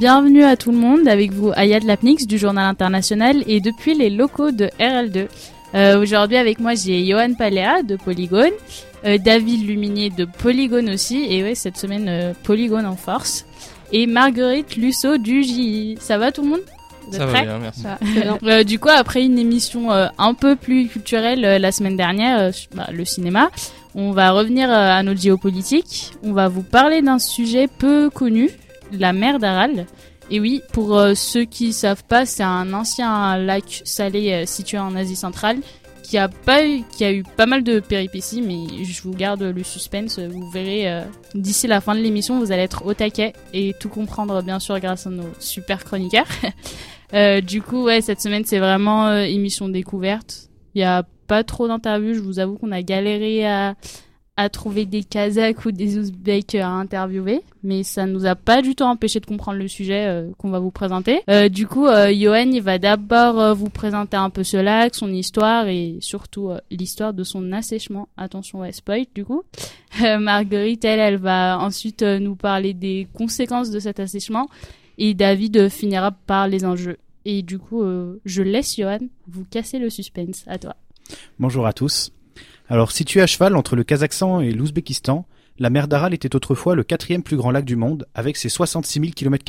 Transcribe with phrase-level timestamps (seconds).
[0.00, 4.08] bienvenue à tout le monde avec vous Ayad Lapnix du Journal International et depuis les
[4.08, 5.28] locaux de RL2.
[5.74, 8.48] Euh, Aujourd'hui avec moi j'ai Johan Palea de Polygone,
[9.04, 13.44] euh, David Luminier de Polygone aussi et ouais cette semaine euh, Polygone en force
[13.92, 15.98] et Marguerite Lusso du JI.
[16.00, 16.60] Ça va tout le monde?
[17.06, 17.82] Vous Ça va bien, merci.
[18.42, 22.52] Euh, du coup après une émission euh, un peu plus culturelle euh, la semaine dernière,
[22.74, 23.50] bah, le cinéma,
[23.94, 26.12] on va revenir à notre géopolitique.
[26.22, 28.48] On va vous parler d'un sujet peu connu,
[28.92, 29.86] la mer d'Aral.
[30.30, 34.78] Et oui, pour euh, ceux qui savent pas, c'est un ancien lac salé euh, situé
[34.78, 35.58] en Asie centrale
[36.02, 39.42] qui a pas eu, qui a eu pas mal de péripéties, mais je vous garde
[39.42, 40.18] le suspense.
[40.18, 43.88] Vous verrez euh, d'ici la fin de l'émission, vous allez être au taquet et tout
[43.88, 46.26] comprendre bien sûr grâce à nos super chroniqueurs.
[47.12, 50.48] Euh, du coup, ouais, cette semaine c'est vraiment émission découverte.
[50.76, 52.14] Il y a pas trop d'interviews.
[52.14, 53.74] Je vous avoue qu'on a galéré à
[54.40, 58.74] à trouver des Kazakhs ou des Ouzbeks à interviewer, mais ça nous a pas du
[58.74, 61.20] tout empêché de comprendre le sujet euh, qu'on va vous présenter.
[61.28, 64.94] Euh, du coup, euh, Johan, il va d'abord euh, vous présenter un peu ce lac,
[64.94, 68.08] son histoire et surtout euh, l'histoire de son assèchement.
[68.16, 69.42] Attention, ouais, spoil du coup.
[70.04, 74.48] Euh, Marguerite, elle, elle va ensuite euh, nous parler des conséquences de cet assèchement
[74.98, 76.96] et David euh, finira par les enjeux.
[77.24, 80.44] Et du coup, euh, je laisse Johan vous casser le suspense.
[80.46, 80.76] À toi.
[81.40, 82.12] Bonjour à tous.
[82.70, 85.26] Alors, situé à cheval entre le Kazakhstan et l'Ouzbékistan,
[85.58, 89.00] la mer d'Aral était autrefois le quatrième plus grand lac du monde, avec ses 66
[89.00, 89.44] 000 km.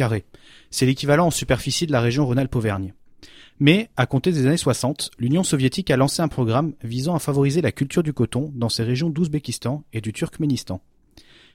[0.72, 2.96] C'est l'équivalent en superficie de la région Rhône-Alpes-Auvergne.
[3.60, 7.62] Mais, à compter des années 60, l'Union soviétique a lancé un programme visant à favoriser
[7.62, 10.82] la culture du coton dans ces régions d'Ouzbékistan et du Turkménistan.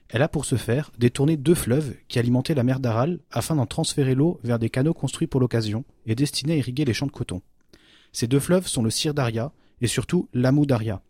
[0.07, 3.65] Elle a pour ce faire détourné deux fleuves qui alimentaient la mer d'Aral afin d'en
[3.65, 7.11] transférer l'eau vers des canaux construits pour l'occasion et destinés à irriguer les champs de
[7.11, 7.41] coton.
[8.13, 9.51] Ces deux fleuves sont le Sir Daria
[9.81, 11.01] et surtout l'Amou Daria.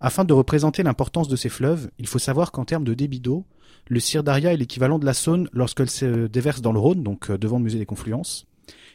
[0.00, 3.44] Afin de représenter l'importance de ces fleuves, il faut savoir qu'en termes de débit d'eau,
[3.88, 7.30] le Sir Daria est l'équivalent de la Saône lorsqu'elle se déverse dans le Rhône, donc
[7.30, 8.46] euh, devant le musée des Confluences,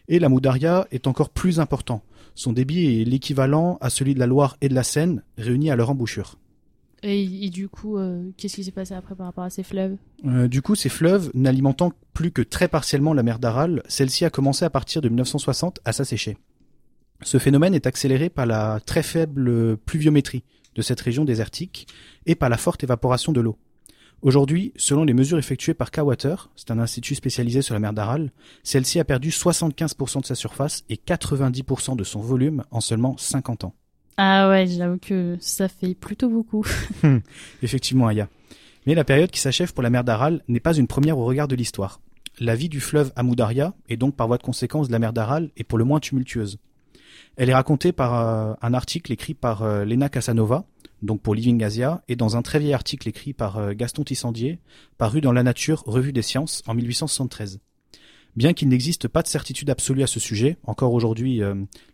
[0.08, 2.02] et l'Amou Daria est encore plus important.
[2.36, 5.76] Son débit est l'équivalent à celui de la Loire et de la Seine réunis à
[5.76, 6.38] leur embouchure.
[7.04, 9.96] Et, et du coup, euh, qu'est-ce qui s'est passé après par rapport à ces fleuves?
[10.26, 14.30] Euh, du coup, ces fleuves, n'alimentant plus que très partiellement la mer d'Aral, celle-ci a
[14.30, 16.38] commencé à partir de 1960 à s'assécher.
[17.22, 20.44] Ce phénomène est accéléré par la très faible pluviométrie
[20.76, 21.88] de cette région désertique
[22.26, 23.58] et par la forte évaporation de l'eau.
[24.22, 28.32] Aujourd'hui, selon les mesures effectuées par K-Water, c'est un institut spécialisé sur la mer d'Aral,
[28.64, 33.64] celle-ci a perdu 75% de sa surface et 90% de son volume en seulement 50
[33.64, 33.74] ans.
[34.18, 36.66] Ah ouais, j'avoue que ça fait plutôt beaucoup.
[37.64, 38.28] Effectivement, Aya.
[38.86, 41.48] Mais la période qui s'achève pour la mer d'Aral n'est pas une première au regard
[41.48, 42.02] de l'histoire.
[42.42, 45.52] La vie du fleuve Amoudaria, et donc par voie de conséquence de la mer d'Aral,
[45.56, 46.58] est pour le moins tumultueuse.
[47.38, 50.66] Elle est racontée par euh, un article écrit par euh, Lena Casanova,
[51.02, 54.60] donc pour Living Asia, et dans un très vieil article écrit par euh, Gaston Tissandier,
[54.98, 57.60] paru dans La Nature, Revue des Sciences, en 1873.
[58.36, 61.42] Bien qu'il n'existe pas de certitude absolue à ce sujet, encore aujourd'hui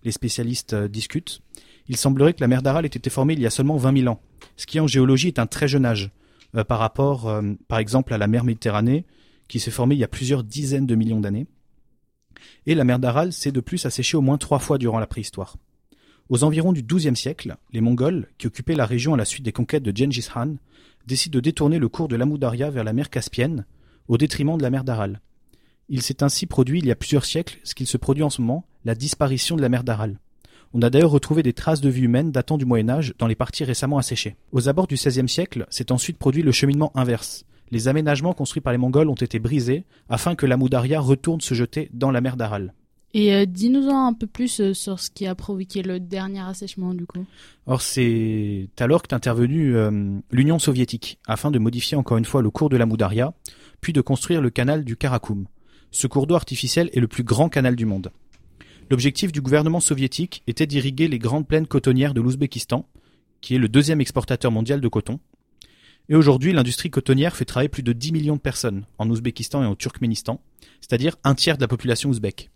[0.03, 1.41] les spécialistes discutent,
[1.87, 4.11] il semblerait que la mer d'Aral ait été formée il y a seulement 20 000
[4.11, 4.19] ans,
[4.57, 6.11] ce qui en géologie est un très jeune âge,
[6.67, 9.05] par rapport par exemple à la mer Méditerranée,
[9.47, 11.47] qui s'est formée il y a plusieurs dizaines de millions d'années.
[12.65, 15.57] Et la mer d'Aral s'est de plus asséchée au moins trois fois durant la préhistoire.
[16.29, 19.51] Aux environs du XIIe siècle, les Mongols, qui occupaient la région à la suite des
[19.51, 20.55] conquêtes de Gengis Khan,
[21.05, 23.65] décident de détourner le cours de l'Amoudaria vers la mer Caspienne,
[24.07, 25.21] au détriment de la mer d'Aral.
[25.87, 28.41] Il s'est ainsi produit il y a plusieurs siècles ce qu'il se produit en ce
[28.41, 30.19] moment, la disparition de la mer d'Aral.
[30.73, 33.35] On a d'ailleurs retrouvé des traces de vie humaine datant du Moyen Âge dans les
[33.35, 34.35] parties récemment asséchées.
[34.51, 37.45] Aux abords du XVIe siècle, s'est ensuite produit le cheminement inverse.
[37.75, 41.89] Les aménagements construits par les Mongols ont été brisés afin que l'Amoudaria retourne se jeter
[41.91, 42.73] dans la mer d'Aral.
[43.13, 46.93] Et euh, dis-nous-en un peu plus euh, sur ce qui a provoqué le dernier assèchement
[46.93, 47.25] du coup.
[47.65, 49.91] Or, c'est alors qu'est intervenue euh,
[50.31, 53.33] l'Union soviétique afin de modifier encore une fois le cours de l'Amoudaria,
[53.81, 55.45] puis de construire le canal du Karakoum.
[55.91, 58.13] Ce cours d'eau artificiel est le plus grand canal du monde.
[58.89, 62.87] L'objectif du gouvernement soviétique était d'irriguer les grandes plaines cotonnières de l'Ouzbékistan,
[63.41, 65.19] qui est le deuxième exportateur mondial de coton.
[66.07, 69.65] Et aujourd'hui, l'industrie cotonnière fait travailler plus de 10 millions de personnes en Ouzbékistan et
[69.65, 70.39] en Turkménistan,
[70.81, 72.51] c'est-à-dire un tiers de la population ouzbèque.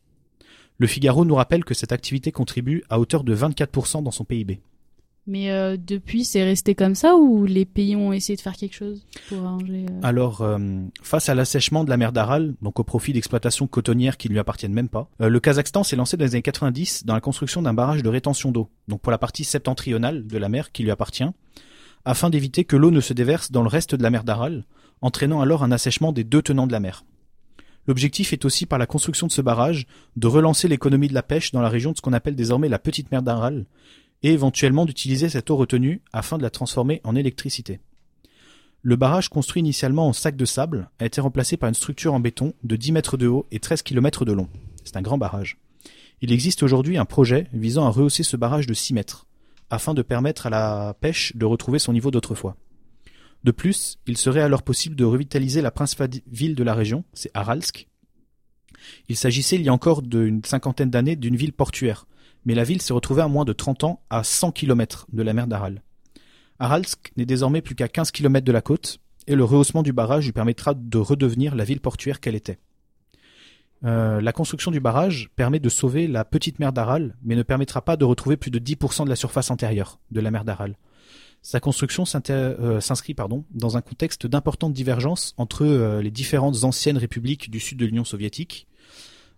[0.78, 4.62] Le Figaro nous rappelle que cette activité contribue à hauteur de 24% dans son PIB.
[5.28, 8.74] Mais euh, depuis, c'est resté comme ça ou les pays ont essayé de faire quelque
[8.74, 10.58] chose pour arranger euh, Alors, euh,
[11.04, 14.40] face à l'assèchement de la mer d'Aral, donc au profit d'exploitations cotonnières qui ne lui
[14.40, 17.74] appartiennent même pas, le Kazakhstan s'est lancé dans les années 90 dans la construction d'un
[17.74, 21.30] barrage de rétention d'eau, donc pour la partie septentrionale de la mer qui lui appartient,
[22.06, 24.66] afin d'éviter que l'eau ne se déverse dans le reste de la mer d'Aral,
[25.02, 27.06] entraînant alors un assèchement des deux tenants de la mer.
[27.88, 31.52] L'objectif est aussi, par la construction de ce barrage, de relancer l'économie de la pêche
[31.52, 33.66] dans la région de ce qu'on appelle désormais la petite mer d'Aral,
[34.22, 37.80] et éventuellement d'utiliser cette eau retenue afin de la transformer en électricité.
[38.82, 42.20] Le barrage construit initialement en sac de sable a été remplacé par une structure en
[42.20, 44.48] béton de 10 mètres de haut et 13 km de long.
[44.86, 45.58] C'est un grand barrage.
[46.22, 49.28] Il existe aujourd'hui un projet visant à rehausser ce barrage de 6 mètres,
[49.70, 52.56] afin de permettre à la pêche de retrouver son niveau d'autrefois.
[53.44, 57.32] De plus, il serait alors possible de revitaliser la principale ville de la région, c'est
[57.34, 57.88] Aralsk.
[59.08, 62.06] Il s'agissait il y a encore d'une cinquantaine d'années d'une ville portuaire,
[62.46, 65.34] mais la ville s'est retrouvée à moins de 30 ans à 100 km de la
[65.34, 65.84] mer d'Aral.
[66.60, 70.26] Aralsk n'est désormais plus qu'à 15 km de la côte, et le rehaussement du barrage
[70.26, 72.60] lui permettra de redevenir la ville portuaire qu'elle était.
[73.86, 77.82] Euh, la construction du barrage permet de sauver la petite mer d'Aral, mais ne permettra
[77.82, 80.76] pas de retrouver plus de 10% de la surface antérieure de la mer d'Aral.
[81.42, 83.16] Sa construction euh, s'inscrit
[83.52, 88.04] dans un contexte d'importantes divergences entre euh, les différentes anciennes républiques du sud de l'Union
[88.04, 88.68] soviétique.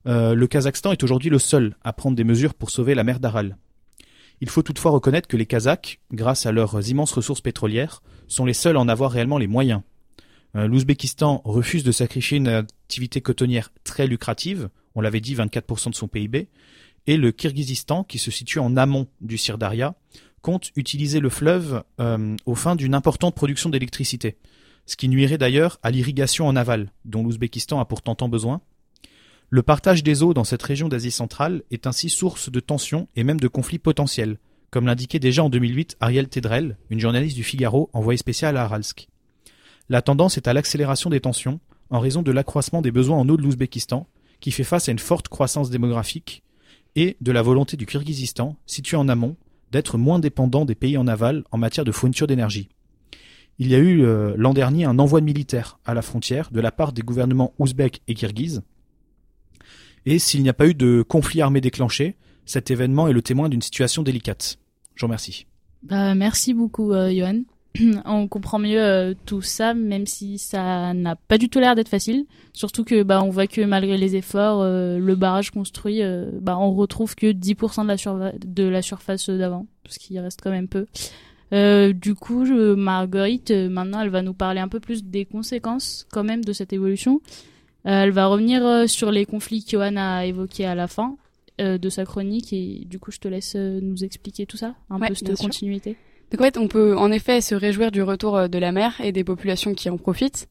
[0.06, 3.58] le Kazakhstan est aujourd'hui le seul à prendre des mesures pour sauver la mer d'Aral.
[4.44, 8.56] Il faut toutefois reconnaître que les Kazakhs, grâce à leurs immenses ressources pétrolières, sont les
[8.56, 9.82] seuls à en avoir réellement les moyens.
[10.56, 15.96] Euh, L'Ouzbékistan refuse de sacrifier une activité cotonnière très lucrative, on l'avait dit 24% de
[15.96, 16.50] son PIB,
[17.08, 19.96] et le Kirghizistan, qui se situe en amont du Sirdaria,
[20.42, 24.38] compte utiliser le fleuve euh, aux fins d'une importante production d'électricité,
[24.86, 28.62] ce qui nuirait d'ailleurs à l'irrigation en aval, dont l'Ouzbékistan a pourtant tant besoin.
[29.50, 33.24] Le partage des eaux dans cette région d'Asie centrale est ainsi source de tensions et
[33.24, 34.38] même de conflits potentiels,
[34.70, 39.11] comme l'indiquait déjà en 2008 Ariel Tedrel, une journaliste du Figaro envoyée spéciale à Aralsk.
[39.90, 43.38] La tendance est à l'accélération des tensions en raison de l'accroissement des besoins en eau
[43.38, 44.08] de l'Ouzbékistan,
[44.40, 46.44] qui fait face à une forte croissance démographique,
[46.96, 49.36] et de la volonté du Kyrgyzstan, situé en amont,
[49.72, 52.70] d'être moins dépendant des pays en aval en matière de fourniture d'énergie.
[53.60, 56.72] Il y a eu euh, l'an dernier un envoi militaire à la frontière de la
[56.72, 58.64] part des gouvernements ouzbeks et kirghizes.
[60.06, 63.50] Et s'il n'y a pas eu de conflit armé déclenché, cet événement est le témoin
[63.50, 64.58] d'une situation délicate.
[64.96, 65.46] Je vous remercie.
[65.84, 67.42] Bah, merci beaucoup, euh, Johan.
[68.06, 71.90] on comprend mieux euh, tout ça, même si ça n'a pas du tout l'air d'être
[71.90, 72.26] facile.
[72.54, 76.58] Surtout que bah on voit que malgré les efforts, euh, le barrage construit, euh, bah
[76.58, 80.68] on retrouve que 10% de la, de la surface d'avant, ce qui reste quand même
[80.68, 80.86] peu.
[81.94, 86.24] du coup, je, Marguerite, maintenant, elle va nous parler un peu plus des conséquences quand
[86.24, 87.22] même de cette évolution.
[87.86, 91.16] elle va revenir sur les conflits qu'Johan a évoqués à la fin
[91.60, 95.14] de sa chronique et du coup, je te laisse nous expliquer tout ça, un peu
[95.14, 95.96] cette continuité.
[96.32, 98.96] Donc en fait, on peut en effet se réjouir du retour euh, de la mer
[99.04, 100.48] et des populations qui en profitent,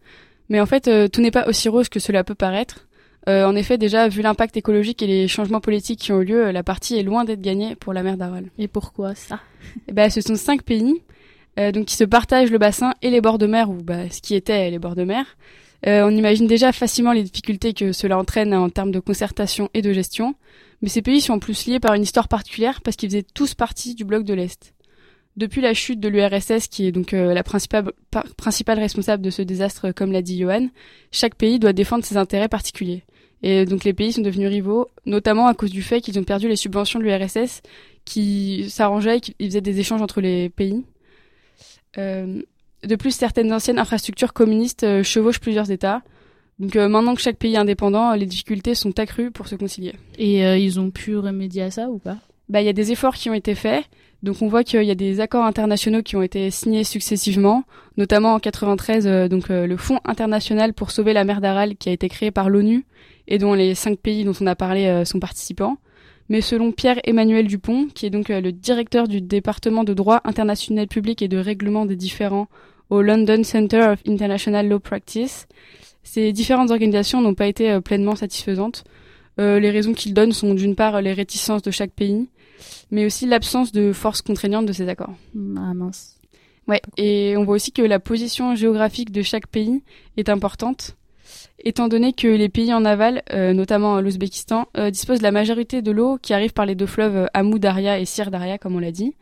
[0.49, 2.87] mais en fait, euh, tout n'est pas aussi rose que cela peut paraître.
[3.29, 6.51] Euh, en effet, déjà, vu l'impact écologique et les changements politiques qui ont eu lieu,
[6.51, 8.47] la partie est loin d'être gagnée pour la mer d'Aral.
[8.59, 9.41] Et pourquoi ça?
[9.89, 11.03] Eh ben, Ce sont cinq pays
[11.75, 14.35] donc qui se partagent le bassin et les bords de mer, ou bah, ce qui
[14.35, 15.37] était les bords de mer.
[15.85, 19.93] on imagine déjà facilement les difficultés que cela entraîne en termes de concertation et de
[19.93, 20.37] gestion,
[20.81, 23.53] mais ces pays sont en plus liés par une histoire particulière parce qu'ils faisaient tous
[23.53, 24.73] partie du bloc de l'Est.
[25.41, 27.93] Depuis la chute de l'URSS, qui est donc euh, la principale,
[28.37, 30.69] principale responsable de ce désastre, comme l'a dit Johan,
[31.13, 33.05] chaque pays doit défendre ses intérêts particuliers.
[33.43, 36.47] Et donc les pays sont devenus rivaux, notamment à cause du fait qu'ils ont perdu
[36.47, 37.63] les subventions de l'URSS,
[38.05, 40.85] qui s'arrangeaient, qu'ils faisaient des échanges entre les pays.
[41.97, 42.43] Euh,
[42.85, 46.03] de plus, certaines anciennes infrastructures communistes euh, chevauchent plusieurs États.
[46.59, 49.95] Donc maintenant que chaque pays est indépendant, les difficultés sont accrues pour se concilier.
[50.19, 52.19] Et ils ont pu remédier à ça ou pas?
[52.51, 53.87] Bah, il y a des efforts qui ont été faits.
[54.23, 57.65] Donc on voit qu'il y a des accords internationaux qui ont été signés successivement,
[57.97, 61.89] notamment en 93, euh, donc euh, le Fonds international pour sauver la mer d'Aral qui
[61.89, 62.85] a été créé par l'ONU
[63.29, 65.79] et dont les cinq pays dont on a parlé euh, sont participants.
[66.29, 71.23] Mais selon Pierre-Emmanuel Dupont, qui est donc le directeur du département de droit international public
[71.23, 72.47] et de règlement des différends
[72.89, 75.49] au London Center of International Law Practice,
[76.05, 78.85] ces différentes organisations n'ont pas été pleinement satisfaisantes.
[79.39, 82.29] les raisons qu'il donne sont d'une part les réticences de chaque pays,
[82.91, 85.15] mais aussi l'absence de force contraignante de ces accords.
[85.57, 86.17] Ah mince.
[86.69, 89.83] Ouais, et on voit aussi que la position géographique de chaque pays
[90.17, 90.97] est importante,
[91.65, 95.83] étant donné que les pays en aval, euh, notamment l'Ouzbékistan, euh, disposent de la majorité
[95.83, 98.81] de l'eau qui arrive par les deux fleuves Amou Daria et Sir Daria, comme on
[98.81, 99.15] l'a dit.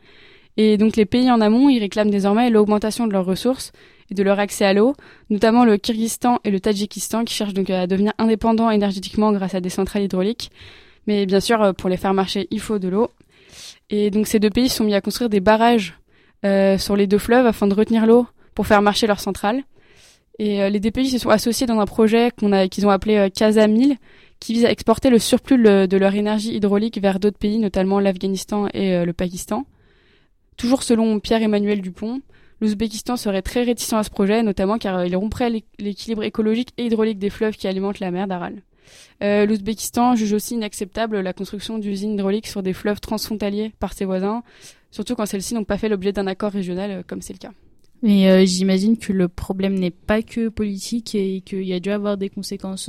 [0.59, 3.73] Et donc les pays en amont, ils réclament désormais l'augmentation de leurs ressources
[4.11, 4.95] et de leur accès à l'eau,
[5.31, 9.61] notamment le Kyrgyzstan et le Tadjikistan qui cherchent donc à devenir indépendants énergétiquement grâce à
[9.61, 10.51] des centrales hydrauliques.
[11.07, 13.11] Mais bien sûr, euh, pour les faire marcher, il faut de l'eau.
[13.91, 15.99] Et donc ces deux pays sont mis à construire des barrages
[16.45, 19.63] euh, sur les deux fleuves afin de retenir l'eau pour faire marcher leurs centrales.
[20.39, 22.31] Et euh, les deux pays se sont associés dans un projet
[22.71, 23.97] qu'ils ont appelé euh, Casamil,
[24.39, 28.69] qui vise à exporter le surplus de leur énergie hydraulique vers d'autres pays, notamment l'Afghanistan
[28.73, 29.67] et euh, le Pakistan.
[30.57, 32.21] Toujours selon Pierre-Emmanuel Dupont,
[32.61, 37.19] l'Ouzbékistan serait très réticent à ce projet, notamment car il romprait l'équilibre écologique et hydraulique
[37.19, 38.63] des fleuves qui alimentent la mer d'Aral.
[39.23, 44.05] Euh, L'Ouzbékistan juge aussi inacceptable la construction d'usines hydrauliques sur des fleuves transfrontaliers par ses
[44.05, 44.43] voisins,
[44.91, 47.53] surtout quand celles-ci n'ont pas fait l'objet d'un accord régional, euh, comme c'est le cas.
[48.03, 52.17] Mais j'imagine que le problème n'est pas que politique et qu'il y a dû avoir
[52.17, 52.89] des conséquences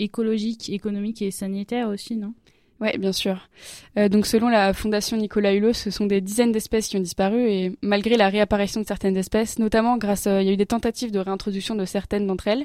[0.00, 2.34] écologiques, économiques et sanitaires aussi, non?
[2.80, 3.48] Oui, bien sûr.
[3.98, 7.38] Euh, donc selon la Fondation Nicolas Hulot, ce sont des dizaines d'espèces qui ont disparu
[7.50, 10.66] et malgré la réapparition de certaines espèces, notamment grâce à, il y a eu des
[10.66, 12.64] tentatives de réintroduction de certaines d'entre elles,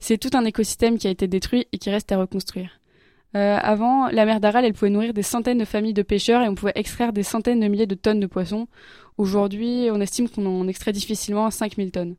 [0.00, 2.80] c'est tout un écosystème qui a été détruit et qui reste à reconstruire.
[3.34, 6.48] Euh, avant, la mer d'Aral, elle pouvait nourrir des centaines de familles de pêcheurs et
[6.48, 8.66] on pouvait extraire des centaines de milliers de tonnes de poissons.
[9.18, 12.16] Aujourd'hui, on estime qu'on en extrait difficilement 5000 tonnes.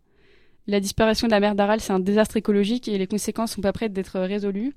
[0.68, 3.72] La disparition de la mer d'Aral, c'est un désastre écologique et les conséquences sont pas
[3.72, 4.76] prêtes d'être résolues.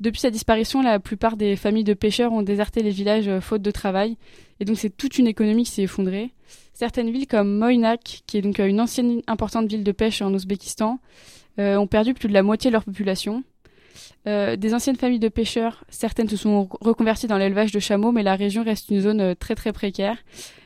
[0.00, 3.62] Depuis sa disparition, la plupart des familles de pêcheurs ont déserté les villages euh, faute
[3.62, 4.16] de travail,
[4.58, 6.32] et donc c'est toute une économie qui s'est effondrée.
[6.72, 10.32] Certaines villes comme Moynak, qui est donc euh, une ancienne importante ville de pêche en
[10.32, 10.98] Ouzbékistan,
[11.60, 13.42] ont perdu plus de la moitié de leur population.
[14.26, 18.36] des anciennes familles de pêcheurs, certaines se sont reconverties dans l'élevage de chameaux, mais la
[18.36, 20.16] région reste une zone très très précaire,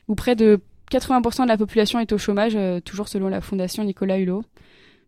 [0.08, 0.60] où près de
[0.92, 4.44] 80% de la population est au chômage, toujours selon la fondation Nicolas Hulot.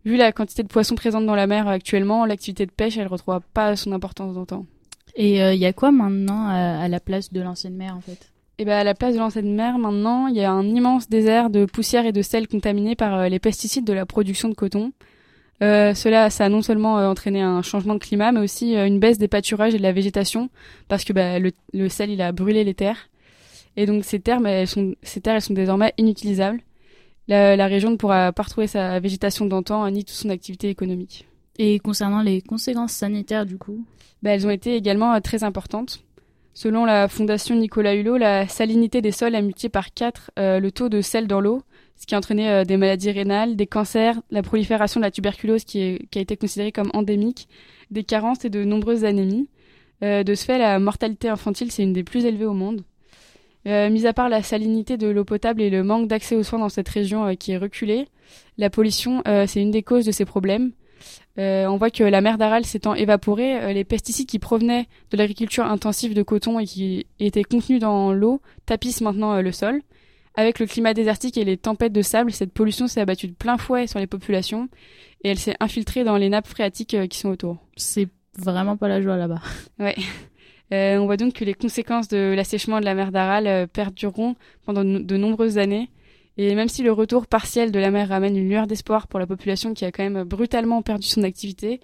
[0.05, 3.09] Vu la quantité de poissons présentes dans la mer actuellement, l'activité de pêche, elle ne
[3.09, 4.65] retrouve pas son importance d'antan.
[5.17, 8.31] Et il euh, y a quoi maintenant à, la place de l'ancienne mer en fait?
[8.59, 11.09] Et eh ben à la place de l'ancienne mer, maintenant, il y a un immense
[11.09, 14.55] désert de poussière et de sel contaminés par euh, les pesticides de la production de
[14.55, 14.93] coton.
[15.63, 19.17] Euh, cela, ça a non seulement entraîné un changement de climat, mais aussi une baisse
[19.17, 20.49] des pâturages et de la végétation,
[20.87, 23.09] parce que bah, le, le, sel, il a brûlé les terres.
[23.75, 26.61] Et donc ces terres, elles sont, ces terres, elles sont désormais inutilisables
[27.27, 31.27] la, région ne pourra pas retrouver sa végétation d'antan ni toute son activité économique.
[31.57, 33.85] Et concernant les conséquences sanitaires du coup?
[34.21, 36.03] Bah, Elles ont été également euh, très importantes.
[36.53, 40.71] Selon la fondation Nicolas Hulot, la salinité des sols a multiplié par 4 euh, le
[40.71, 41.61] taux de sel dans l'eau,
[41.97, 45.63] ce qui a entraîné euh, des maladies rénales, des cancers, la prolifération de la tuberculose
[45.63, 47.47] qui, a été considérée comme endémique,
[47.91, 49.49] des carences et de nombreuses anémies.
[50.01, 52.83] de ce fait, la mortalité infantile, c'est une des plus élevées au monde.
[53.67, 56.59] Euh, mis à part la salinité de l'eau potable et le manque d'accès aux soins
[56.59, 58.07] dans cette région euh, qui est reculée,
[58.57, 60.71] la pollution, euh, c'est une des causes de ces problèmes.
[61.37, 66.13] on voit que la mer d'Aral s'étant évaporée, les pesticides qui provenaient de l'agriculture intensive
[66.13, 69.81] de coton et qui étaient contenus dans l'eau tapissent maintenant le sol.
[70.37, 73.57] Avec le climat désertique et les tempêtes de sable, cette pollution s'est abattue de plein
[73.57, 74.69] fouet sur les populations
[75.23, 77.57] et elle s'est infiltrée dans les nappes phréatiques qui sont autour.
[77.75, 79.41] C'est vraiment pas la joie là-bas.
[79.79, 79.95] Ouais.
[80.73, 84.35] Euh, on voit donc que les conséquences de l'assèchement de la mer d'Aral euh, perdureront
[84.65, 85.89] pendant de nombreuses années.
[86.37, 89.25] Et même si le retour partiel de la mer ramène une lueur d'espoir pour la
[89.25, 91.79] population qui a quand même brutalement perdu son activité,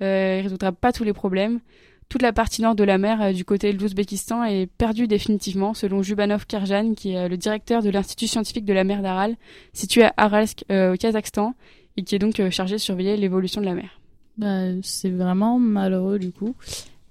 [0.00, 1.60] euh, il ne résoudra pas tous les problèmes.
[2.12, 6.02] Toute la partie nord de la mer du côté de l'Ouzbékistan est perdue définitivement, selon
[6.02, 9.36] Jubanov Karjan, qui est le directeur de l'Institut scientifique de la mer d'Aral,
[9.72, 11.54] situé à Aralsk, au Kazakhstan,
[11.96, 13.98] et qui est donc chargé de surveiller l'évolution de la mer.
[14.36, 16.54] Bah, c'est vraiment malheureux du coup.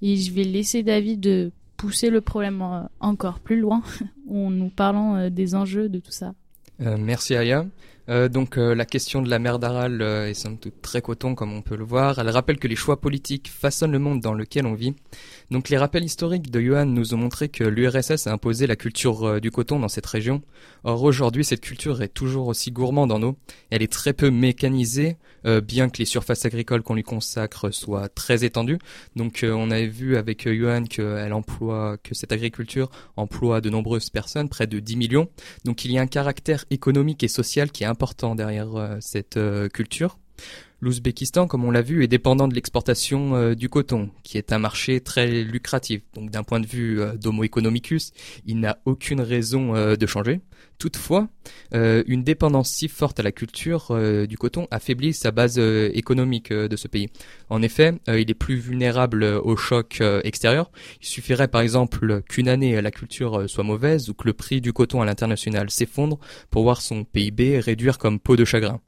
[0.03, 3.81] Et je vais laisser David de pousser le problème euh, encore plus loin
[4.29, 6.35] en nous parlant euh, des enjeux de tout ça.
[6.81, 7.65] Euh, merci Aya.
[8.09, 11.61] Euh, donc la question de la mer d'Aral est somme toute très coton comme on
[11.61, 12.19] peut le voir.
[12.19, 14.95] Elle rappelle que les choix politiques façonnent le monde dans lequel on vit.
[15.51, 19.25] Donc les rappels historiques de Johan nous ont montré que l'URSS a imposé la culture
[19.25, 20.41] euh, du coton dans cette région.
[20.85, 23.37] Or aujourd'hui, cette culture est toujours aussi gourmande en eau.
[23.69, 28.07] Elle est très peu mécanisée, euh, bien que les surfaces agricoles qu'on lui consacre soient
[28.07, 28.79] très étendues.
[29.17, 34.09] Donc euh, on avait vu avec Johan qu'elle emploie, que cette agriculture emploie de nombreuses
[34.09, 35.27] personnes, près de 10 millions.
[35.65, 39.37] Donc il y a un caractère économique et social qui est important derrière cette
[39.73, 40.17] culture.
[40.81, 44.57] L'Ouzbékistan, comme on l'a vu, est dépendant de l'exportation euh, du coton, qui est un
[44.57, 46.01] marché très lucratif.
[46.15, 48.13] Donc d'un point de vue euh, economicus,
[48.47, 50.41] il n'a aucune raison euh, de changer.
[50.79, 51.27] Toutefois,
[51.73, 53.95] une dépendance si forte à la culture
[54.27, 57.09] du coton affaiblit sa base économique de ce pays.
[57.49, 60.71] En effet, il est plus vulnérable au choc extérieur.
[60.99, 64.73] Il suffirait par exemple qu'une année la culture soit mauvaise ou que le prix du
[64.73, 66.17] coton à l'international s'effondre
[66.49, 68.81] pour voir son PIB réduire comme peau de chagrin.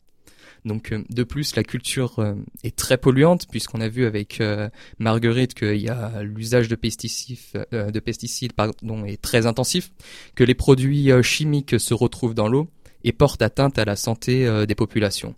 [0.65, 4.69] Donc euh, de plus, la culture euh, est très polluante puisqu'on a vu avec euh,
[4.99, 9.91] Marguerite qu'il y a l'usage de pesticides, de pesticides pardon, est très intensif,
[10.35, 12.67] que les produits chimiques se retrouvent dans l'eau
[13.03, 15.35] et portent atteinte à la santé des populations.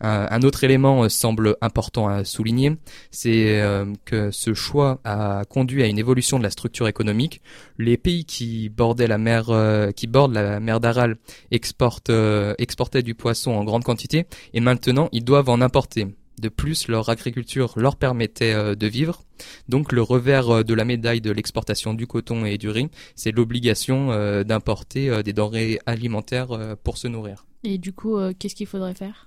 [0.00, 2.76] Un autre élément euh, semble important à souligner,
[3.10, 7.40] c'est euh, que ce choix a conduit à une évolution de la structure économique.
[7.78, 11.16] Les pays qui bordaient la mer, euh, qui bordent la mer d'Aral
[11.50, 12.12] exportent,
[12.58, 16.06] exportaient du poisson en grande quantité et maintenant ils doivent en importer.
[16.40, 19.22] De plus, leur agriculture leur permettait de vivre.
[19.70, 24.08] Donc le revers de la médaille de l'exportation du coton et du riz, c'est l'obligation
[24.44, 27.46] d'importer des denrées alimentaires pour se nourrir.
[27.64, 29.25] Et du coup, qu'est-ce qu'il faudrait faire?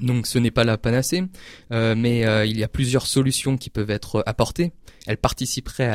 [0.00, 1.24] Donc ce n'est pas la panacée,
[1.72, 4.72] euh, mais euh, il y a plusieurs solutions qui peuvent être apportées.
[5.06, 5.86] Elles participeraient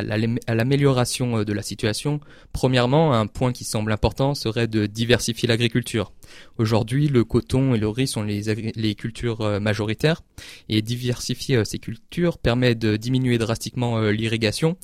[0.47, 2.19] à l'amélioration euh, de la situation.
[2.53, 6.11] Premièrement, un point qui semble important serait de diversifier l'agriculture.
[6.57, 8.43] Aujourd'hui, le coton et le riz sont les,
[8.75, 10.23] les cultures majoritaires,
[10.69, 14.77] et diversifier ces cultures permet de diminuer drastiquement l'irrigation,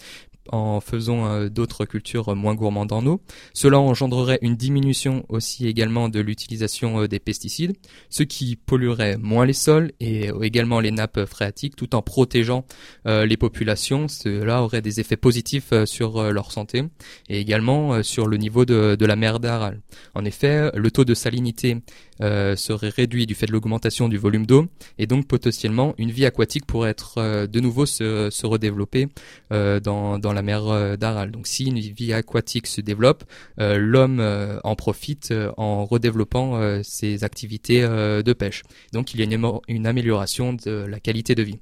[0.50, 3.22] en faisant euh, d'autres cultures moins gourmandes en eau.
[3.54, 7.74] Cela engendrerait une diminution aussi également de l'utilisation euh, des pesticides,
[8.10, 12.66] ce qui polluerait moins les sols et euh, également les nappes phréatiques tout en protégeant
[13.06, 14.08] les populations.
[14.08, 16.84] Cela aurait des effets positifs sur leur santé
[17.30, 19.82] et également sur le niveau de, la mer d'Aral.
[20.16, 21.78] En effet, le taux de salinité
[22.22, 24.68] euh, serait réduit du fait de l'augmentation du volume d'eau
[25.00, 29.08] et donc potentiellement une vie aquatique pourrait être euh, de nouveau se, redévelopper
[29.52, 31.32] euh, dans, la mer d'Aral.
[31.32, 33.24] Donc si une vie aquatique se développe,
[33.58, 38.64] l'homme en profite en redéveloppant ses activités de pêche.
[38.94, 41.60] Donc il y a une, une amélioration de la qualité de vie.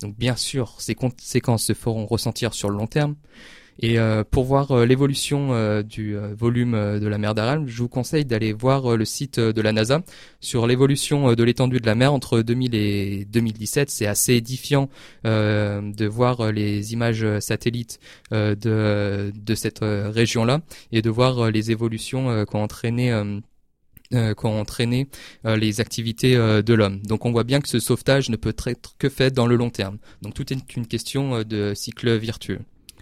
[0.00, 3.16] Donc bien sûr, ces conséquences se feront ressentir sur le long terme,
[3.80, 7.88] et euh, pour voir euh, l'évolution euh, du volume de la mer d'Aral, je vous
[7.88, 10.02] conseille d'aller voir le site de la NASA
[10.40, 13.90] sur l'évolution de l'étendue de la mer entre 2000 et 2017.
[13.90, 14.88] C'est assez édifiant
[15.24, 17.98] de voir les images satellites
[18.30, 20.60] de, de cette région-là
[20.92, 23.12] et de voir les évolutions qu'ont entraîné
[24.10, 25.08] qu'ont entraîné
[25.44, 27.00] les activités de l'homme.
[27.02, 29.70] Donc on voit bien que ce sauvetage ne peut être que fait dans le long
[29.70, 29.98] terme.
[30.22, 32.60] Donc tout est une question de cycle virtueux.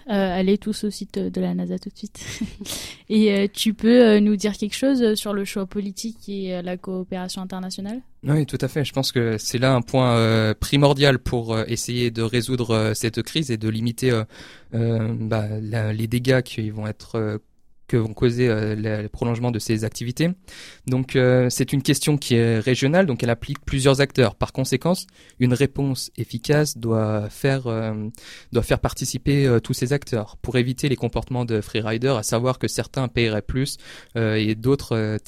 [0.09, 2.25] Euh, allez tous au site de la NASA tout de suite.
[3.09, 6.77] et euh, tu peux euh, nous dire quelque chose sur le choix politique et la
[6.77, 8.03] coopération internationale?
[8.23, 8.85] Oui, tout à fait.
[8.85, 13.57] Je pense que c'est là un point primordial pour essayer de résoudre cette crise et
[13.57, 14.21] de limiter
[14.73, 17.41] bah, les dégâts qui vont être
[17.87, 20.31] que vont causer euh, le prolongement de ces activités.
[20.87, 24.35] Donc euh, c'est une question qui est régionale, donc elle applique plusieurs acteurs.
[24.35, 24.95] Par conséquent,
[25.39, 28.09] une réponse efficace doit faire euh,
[28.53, 32.69] doit faire participer tous ces acteurs pour éviter les comportements de freerider, à savoir que
[32.69, 33.77] certains paieraient plus
[34.15, 35.19] et d'autres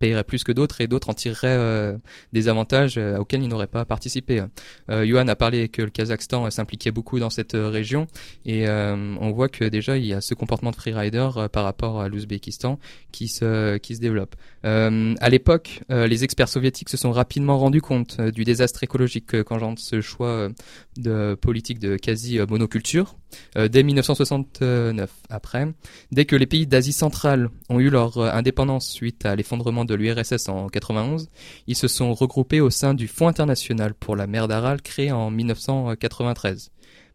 [0.00, 1.96] paieraient plus que d'autres et d'autres en tireraient euh,
[2.32, 4.42] des avantages euh, auxquels ils n'auraient pas participé.
[4.90, 8.06] Euh, Johan a parlé que le Kazakhstan s'impliquait beaucoup dans cette région
[8.46, 12.08] et on voit que déjà il y a ce comportement de freerider par rapport à
[12.08, 12.78] l'Ouzbékistan
[13.12, 14.34] qui se qui se développe.
[14.62, 20.00] à l'époque, les experts soviétiques se sont rapidement rendus compte du désastre écologique qu'engendre ce
[20.00, 20.48] choix
[20.96, 23.16] de politique de quasi monoculture
[23.56, 25.10] dès 1969.
[25.28, 25.68] Après,
[26.10, 30.48] dès que les pays d'Asie centrale ont eu leur indépendance suite à l'effondrement de l'URSS
[30.48, 31.28] en 91,
[31.66, 35.30] ils se sont regroupés au sein du Fonds international pour la mer d'Aral créé en
[35.30, 36.70] 1993.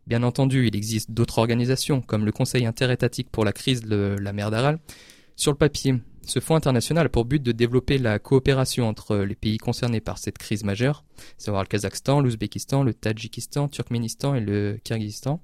[0.07, 4.33] Bien entendu, il existe d'autres organisations comme le Conseil interétatique pour la crise de la
[4.33, 4.79] mer d'Aral.
[5.35, 9.35] Sur le papier, ce fonds international a pour but de développer la coopération entre les
[9.35, 11.03] pays concernés par cette crise majeure,
[11.37, 15.41] savoir le Kazakhstan, l'Ouzbékistan, le Tadjikistan, le Turkménistan et le Kyrgyzstan.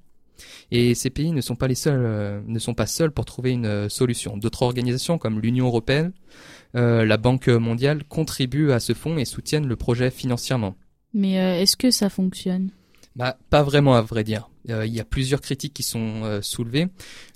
[0.72, 3.52] Et ces pays ne sont pas les seuls, euh, ne sont pas seuls pour trouver
[3.52, 4.38] une euh, solution.
[4.38, 6.12] D'autres organisations comme l'Union européenne,
[6.76, 10.76] euh, la Banque mondiale contribuent à ce fonds et soutiennent le projet financièrement.
[11.14, 12.70] Mais est-ce que ça fonctionne?
[13.16, 14.51] Bah, pas vraiment à vrai dire.
[14.70, 16.88] Euh, il y a plusieurs critiques qui sont euh, soulevées,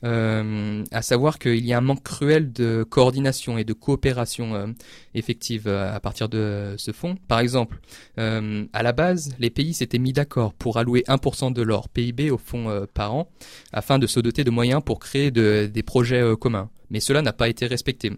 [0.04, 4.74] euh, à savoir qu'il y a un manque cruel de coordination et de coopération
[5.14, 7.16] effective à partir de ce fonds.
[7.28, 7.80] Par exemple,
[8.18, 12.38] à la base, les pays s'étaient mis d'accord pour allouer 1% de leur PIB au
[12.38, 13.30] fonds par an,
[13.72, 17.50] afin de se doter de moyens pour créer des projets communs mais cela n'a pas
[17.50, 18.12] été respecté.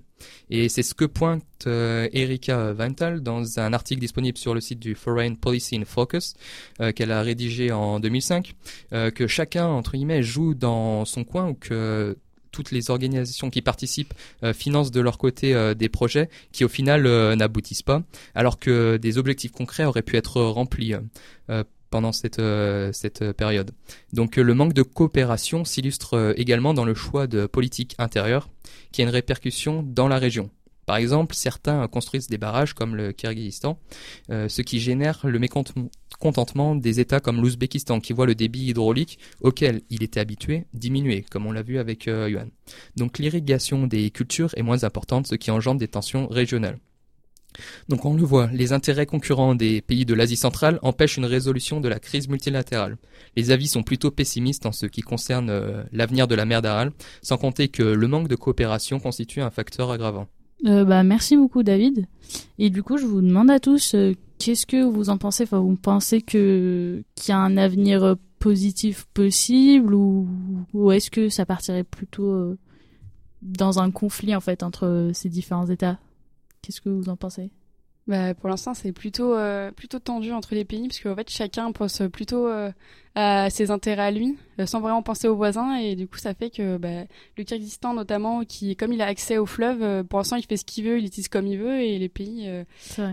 [0.49, 4.79] Et c'est ce que pointe euh, Erika Vantal dans un article disponible sur le site
[4.79, 6.33] du Foreign Policy in Focus
[6.81, 8.53] euh, qu'elle a rédigé en 2005,
[8.93, 12.17] euh, que chacun entre guillemets joue dans son coin ou que
[12.51, 14.15] toutes les organisations qui participent
[14.55, 17.03] financent de leur côté des projets qui au final
[17.35, 18.01] n'aboutissent pas,
[18.33, 20.95] alors que des objectifs concrets auraient pu être remplis
[21.89, 23.71] pendant cette, euh, cette période.
[24.13, 28.49] Donc euh, le manque de coopération s'illustre euh, également dans le choix de politique intérieure
[28.91, 30.49] qui a une répercussion dans la région.
[30.85, 33.77] Par exemple, certains construisent des barrages comme le Kyrgyzstan,
[34.29, 39.81] ce qui génère le mécontentement des États comme l'Ouzbékistan qui voit le débit hydraulique auquel
[39.89, 42.49] il était habitué diminuer, comme on l'a vu avec Yuan.
[42.95, 46.79] Donc l'irrigation des cultures est moins importante, ce qui engendre des tensions régionales.
[47.89, 51.79] Donc on le voit, les intérêts concurrents des pays de l'Asie centrale empêchent une résolution
[51.81, 52.97] de la crise multilatérale.
[53.35, 56.91] Les avis sont plutôt pessimistes en ce qui concerne euh, l'avenir de la mer d'Aral,
[57.21, 60.27] sans compter que le manque de coopération constitue un facteur aggravant.
[60.65, 62.07] Euh, bah, merci beaucoup David.
[62.57, 65.45] Et du coup, je vous demande à tous, euh, qu'est-ce que vous en pensez?
[65.45, 70.27] Vous pensez qu'il y a un avenir positif possible ou,
[70.73, 72.55] ou est-ce que ça partirait plutôt
[73.41, 75.99] dans un conflit en fait entre ces différents États?
[76.67, 77.49] Qu'est-ce que vous en pensez?
[78.07, 81.71] Bah, pour l'instant, c'est plutôt euh, plutôt tendu entre les pays parce qu'en fait, chacun
[81.71, 82.73] pense plutôt euh,
[83.19, 86.35] à ses intérêts à lui, euh, sans vraiment penser aux voisins, et du coup, ça
[86.35, 90.35] fait que bah, le Kyrgyzstan, notamment, qui comme il a accès au fleuve, pour l'instant,
[90.35, 92.47] il fait ce qu'il veut, il utilise comme il veut, et les pays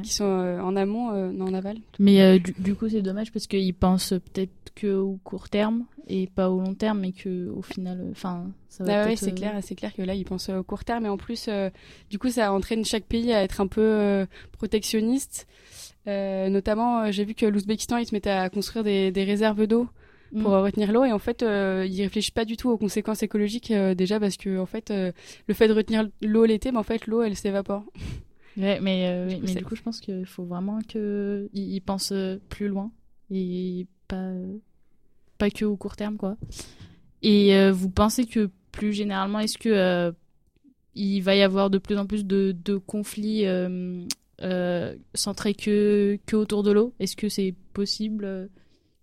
[0.02, 1.78] qui sont en amont, non en aval.
[1.98, 6.26] Mais du, du, coup, c'est dommage parce qu'ils pensent peut-être que au court terme et
[6.26, 9.04] pas au long terme, mais que au final, enfin, ça va.
[9.04, 11.16] Ah ouais, c'est clair, c'est clair que là, ils pensent au court terme, et en
[11.16, 11.48] plus,
[12.10, 15.46] du coup, ça entraîne chaque pays à être un peu protectionniste.
[16.06, 19.88] Euh, notamment, j'ai vu que l'Ouzbékistan, il se mettait à construire des, des réserves d'eau
[20.40, 20.62] pour mm.
[20.62, 21.04] retenir l'eau.
[21.04, 24.58] Et en fait euh, il réfléchit pas du tout aux conséquences écologiques déjà parce que
[24.58, 27.84] en fait le fait de retenir l'eau l'été mais en fait l'eau elle s'évapore.
[28.56, 32.12] Ouais, mais du coup, mais du coup je pense qu'il faut vraiment que il, pense
[32.48, 32.92] plus loin
[33.28, 34.30] et pas
[35.38, 36.36] pas que au court terme quoi.
[37.20, 40.14] Et vous pensez que plus généralement est-ce que
[40.94, 43.44] il va y avoir de plus en plus de, de conflits
[44.42, 46.94] euh, centré que, que autour de l'eau?
[46.98, 48.46] Est-ce que c'est possible euh,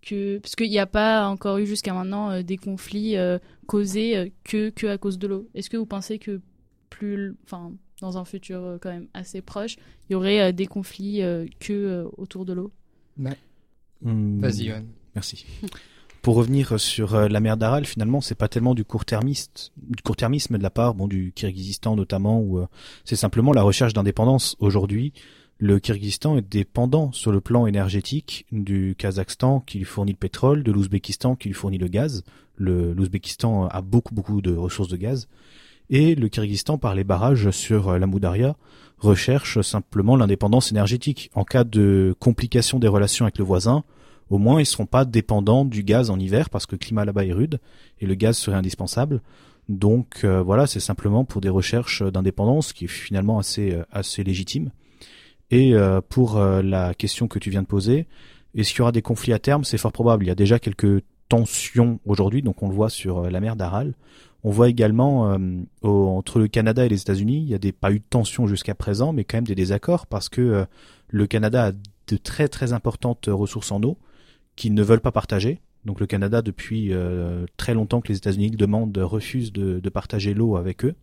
[0.02, 3.16] que parce qu'il n'y a pas encore eu jusqu'à maintenant euh, des conflits
[3.66, 5.48] causés que que à cause de l'eau.
[5.54, 6.40] Est-ce que vous pensez que
[6.90, 9.76] plus, enfin, dans un futur quand même assez proche,
[10.08, 11.22] il y aurait des conflits
[11.60, 12.72] que autour de l'eau?
[14.02, 14.40] Hmm.
[14.40, 14.86] Vas-y, Yoann.
[15.14, 15.46] Merci.
[16.22, 20.62] Pour revenir sur la mer d'Aral, finalement, c'est pas tellement du court-termiste, du court-termisme de
[20.62, 22.64] la part, bon, du Kyrgyzstan notamment, où
[23.04, 24.54] c'est simplement la recherche d'indépendance.
[24.60, 25.12] Aujourd'hui,
[25.58, 30.62] le Kyrgyzstan est dépendant sur le plan énergétique du Kazakhstan qui lui fournit le pétrole,
[30.62, 32.22] de l'Ouzbékistan qui lui fournit le gaz.
[32.56, 35.26] L'Ouzbékistan a beaucoup beaucoup de ressources de gaz.
[35.90, 38.56] Et le Kyrgyzstan, par les barrages sur la Moudaria,
[38.98, 41.30] recherche simplement l'indépendance énergétique.
[41.34, 43.82] En cas de complication des relations avec le voisin,
[44.32, 47.26] au moins ils seront pas dépendants du gaz en hiver parce que le climat là-bas
[47.26, 47.60] est rude
[48.00, 49.20] et le gaz serait indispensable.
[49.68, 54.24] Donc euh, voilà, c'est simplement pour des recherches d'indépendance qui est finalement assez euh, assez
[54.24, 54.70] légitime.
[55.50, 58.06] Et euh, pour la question que tu viens de poser,
[58.54, 59.64] est-ce qu'il y aura des conflits à terme?
[59.64, 60.24] C'est fort probable.
[60.24, 63.92] Il y a déjà quelques tensions aujourd'hui, donc on le voit sur la mer d'Aral.
[64.44, 65.36] On voit également
[65.82, 69.12] entre le Canada et les États-Unis, il y a pas eu de tensions jusqu'à présent,
[69.12, 70.66] mais quand même des désaccords parce que
[71.08, 73.98] le Canada a de très très importantes ressources en eau
[74.56, 75.60] qu'ils ne veulent pas partager.
[75.84, 80.34] Donc le Canada, depuis euh, très longtemps que les États-Unis le demandent, refuse de, partager
[80.34, 80.94] l'eau avec eux.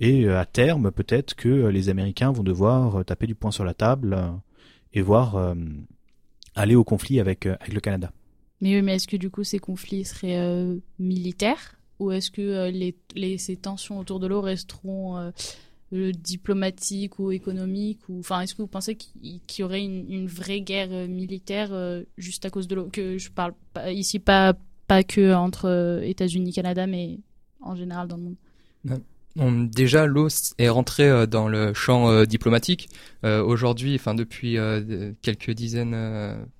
[0.00, 3.74] Et euh, à terme, peut-être que les Américains vont devoir taper du poing sur la
[3.74, 4.28] table euh,
[4.94, 5.54] et voir
[6.54, 8.10] aller au conflit avec, le Canada.
[8.60, 10.66] Mais, mais est-ce que du coup ces conflits seraient
[10.98, 11.78] militaires?
[11.98, 15.30] Ou est-ce que les, les, ces tensions autour de l'eau resteront euh,
[15.90, 20.88] diplomatique ou économique ou enfin est-ce que vous pensez qu'il y aurait une, vraie guerre
[20.90, 22.88] euh, militaire euh, juste à cause de l'eau?
[22.92, 23.54] Que je parle
[23.90, 24.54] ici pas
[24.86, 27.20] pas que entre États-Unis Canada mais
[27.60, 30.26] en général dans le monde déjà, l'eau
[30.58, 32.88] est rentrée dans le champ diplomatique.
[33.22, 34.56] Aujourd'hui, enfin depuis
[35.22, 35.94] quelques dizaines,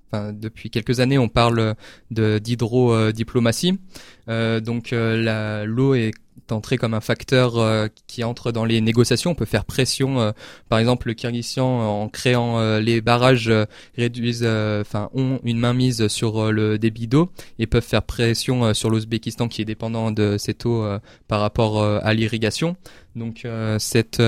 [0.09, 1.75] enfin depuis quelques années, on parle
[2.09, 3.79] de d'hydrodiplomatie.
[4.27, 6.13] donc l'eau est
[6.49, 9.31] entrer comme un facteur euh, qui entre dans les négociations.
[9.31, 10.19] On peut faire pression.
[10.19, 10.31] Euh,
[10.69, 13.51] par exemple, le Kyrgyzstan, en créant euh, les barrages,
[13.97, 19.47] réduisent, enfin, ont une mainmise sur le débit d'eau et peuvent faire pression sur l'Ouzbékistan
[19.47, 20.85] qui est dépendant de cette eau
[21.27, 22.75] par rapport à l'irrigation.
[23.15, 23.45] Donc
[23.79, 24.21] cette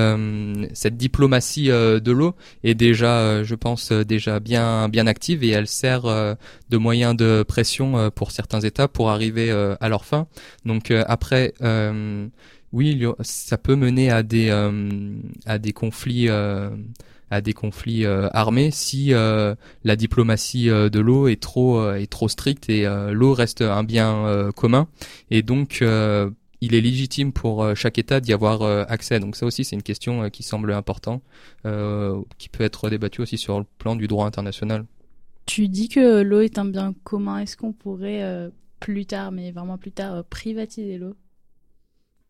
[0.74, 6.04] cette diplomatie de l'eau est déjà, je pense, déjà bien bien active et elle sert
[6.04, 10.28] de moyen de pression pour certains États pour arriver à leur fin.
[10.66, 12.28] Donc après euh,
[12.74, 16.70] oui, ça peut mener à des euh, conflits euh,
[17.30, 22.86] à des conflits armés si la diplomatie de l'eau est trop est trop stricte et
[23.12, 24.90] l'eau reste un bien commun
[25.30, 25.82] et donc
[26.62, 29.20] il est légitime pour chaque État d'y avoir accès.
[29.20, 31.24] Donc ça aussi, c'est une question qui semble importante,
[31.64, 34.86] qui peut être débattue aussi sur le plan du droit international.
[35.48, 37.40] Tu dis que l'eau est un bien commun.
[37.40, 41.16] Est-ce qu'on pourrait plus tard, mais vraiment plus tard, privatiser l'eau?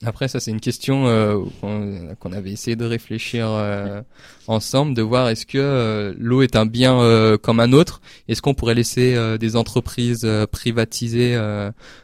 [0.04, 4.02] Après, ça c'est une question euh, qu'on avait essayé de réfléchir euh,
[4.48, 8.02] ensemble, de voir est-ce que euh, l'eau est un bien euh, comme un autre?
[8.28, 11.40] Est-ce qu'on pourrait laisser des entreprises privatiser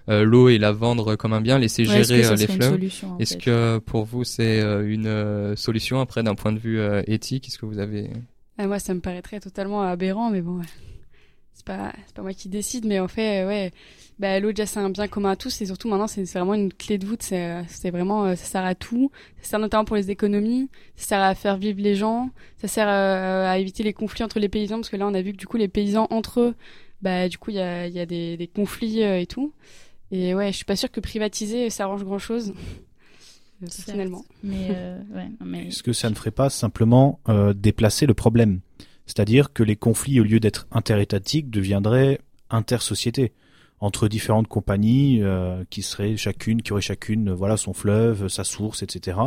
[0.08, 2.80] l'eau et la vendre comme un bien, laisser gérer les fleuves?
[3.20, 6.00] Est-ce que pour vous c'est une solution?
[6.00, 8.10] Après d'un point de vue éthique Est-ce que vous avez
[8.58, 10.62] ah, Moi, ça me paraîtrait totalement aberrant, mais bon,
[11.54, 13.72] c'est pas c'est pas moi qui décide, mais en fait, ouais
[14.20, 16.74] bah, l'eau déjà c'est un bien commun à tous et surtout maintenant c'est vraiment une
[16.74, 17.22] clé de voûte.
[17.22, 19.12] C'est c'est vraiment euh, ça sert à tout.
[19.42, 20.70] Ça sert notamment pour les économies.
[20.96, 22.32] Ça sert à faire vivre les gens.
[22.58, 25.22] Ça sert euh, à éviter les conflits entre les paysans parce que là on a
[25.22, 26.56] vu que du coup les paysans entre eux
[27.04, 29.54] bah du coup il y a il y a des, des conflits euh, et tout.
[30.12, 32.54] Et ouais je suis pas sûre que privatiser ça arrange grand chose
[34.44, 34.70] mais,
[35.16, 37.20] ouais, mais est-ce que ça ne ferait pas simplement
[37.56, 38.60] déplacer le problème?
[39.08, 42.20] C'est-à-dire que les conflits, au lieu d'être interétatiques, deviendraient
[42.52, 43.34] intersociétés
[43.80, 48.82] entre différentes compagnies euh, qui seraient chacune, qui auraient chacune, voilà, son fleuve, sa source,
[48.84, 49.18] etc.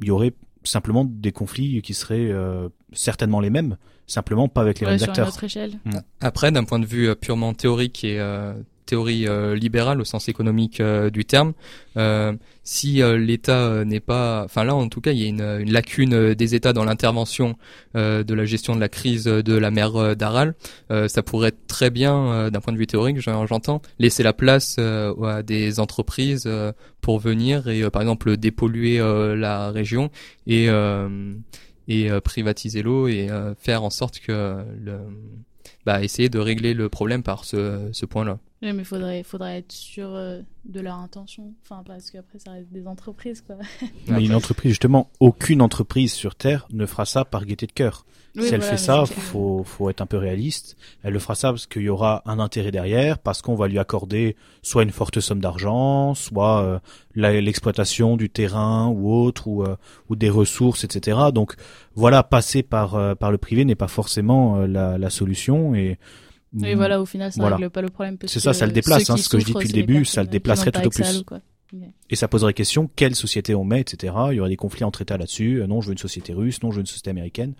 [0.00, 0.32] Il y aurait
[0.64, 4.98] simplement des conflits qui seraient euh, certainement les mêmes, simplement pas avec les Ouais, mêmes
[4.98, 5.28] sur une acteurs.
[5.28, 5.78] autre échelle.
[6.20, 8.54] Après, d'un point de vue euh, purement théorique et euh,
[8.90, 11.52] théorie euh, libérale au sens économique euh, du terme,
[11.96, 12.32] euh,
[12.64, 16.34] si l'État n'est pas, enfin là en tout cas, il y a une, une lacune
[16.34, 17.56] des États dans l'intervention
[17.94, 20.54] de la gestion de la crise de la mer d'Aral,
[21.08, 25.42] ça pourrait très bien, d'un point de vue théorique, j'en- j'entends, laisser la place à
[25.42, 26.48] des entreprises
[27.00, 28.98] pour venir et par exemple dépolluer
[29.36, 30.10] la région
[30.46, 30.68] et
[31.88, 34.54] et privatiser l'eau et faire en sorte que
[35.86, 38.38] bah, essayer de régler le problème par ce point-là.
[38.62, 41.54] Oui, mais faudrait, faudrait être sûr euh, de leur intention.
[41.62, 43.56] Enfin, parce qu'après, ça reste des entreprises, quoi.
[44.08, 48.04] Mais une entreprise, justement, aucune entreprise sur Terre ne fera ça par gaieté de cœur.
[48.36, 50.76] Oui, si elle voilà, fait ça, faut, faut être un peu réaliste.
[51.02, 53.78] Elle le fera ça parce qu'il y aura un intérêt derrière, parce qu'on va lui
[53.78, 56.78] accorder soit une forte somme d'argent, soit euh,
[57.16, 59.74] l'exploitation du terrain ou autre, ou, euh,
[60.10, 61.18] ou des ressources, etc.
[61.34, 61.54] Donc
[61.94, 65.74] voilà, passer par, euh, par le privé n'est pas forcément euh, la, la solution.
[65.74, 65.98] Et,
[66.64, 67.56] Et voilà, au final, ça Voilà.
[67.56, 68.16] règle pas le problème.
[68.26, 70.28] C'est ça, ça le déplace, hein, ce que je dis depuis le début, ça le
[70.28, 71.22] déplacerait tout au plus.
[71.24, 71.40] quoi.
[72.08, 74.12] Et ça poserait question, quelle société on met, etc.
[74.32, 75.62] Il y aurait des conflits entre États là-dessus.
[75.62, 77.54] Euh, Non, je veux une société russe, non, je veux une société américaine.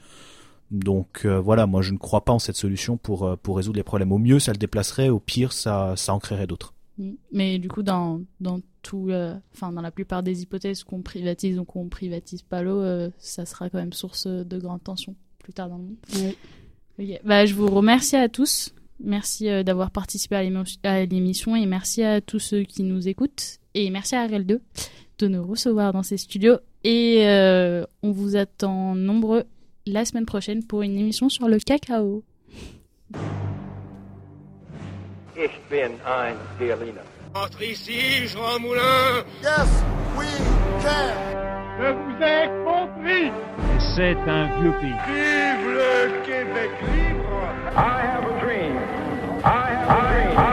[0.72, 3.76] Donc euh, voilà, moi je ne crois pas en cette solution pour, euh, pour résoudre
[3.76, 4.12] les problèmes.
[4.12, 6.74] Au mieux, ça le déplacerait, au pire, ça, ça en créerait d'autres.
[6.98, 7.10] Mm.
[7.32, 11.58] Mais du coup, dans, dans tout, euh, enfin, dans la plupart des hypothèses qu'on privatise
[11.58, 12.82] ou qu'on privatise pas l'eau,
[13.18, 16.34] ça sera quand même source de grandes tensions plus tard dans le monde.
[16.98, 17.20] Ok.
[17.24, 18.72] Bah, je vous remercie à tous.
[19.02, 20.36] Merci euh, d'avoir participé
[20.82, 23.58] à l'émission et merci à tous ceux qui nous écoutent.
[23.74, 24.60] Et merci à RL2
[25.18, 26.58] de nous recevoir dans ses studios.
[26.84, 29.44] Et euh, on vous attend nombreux
[29.86, 32.24] la semaine prochaine pour une émission sur le cacao.
[35.36, 37.00] Ich bin ein Berliner.
[37.34, 39.68] Entre ici, Jean Moulin Yes,
[40.18, 40.26] we
[40.82, 41.14] can.
[41.78, 44.94] Je vous ai compris c'est un vieux pays.
[45.06, 47.42] Vive le Québec libre!
[47.76, 48.76] I have a dream.
[49.44, 50.49] I have a dream.